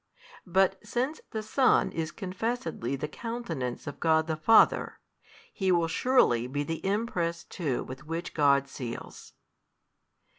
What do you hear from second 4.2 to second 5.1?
the Father,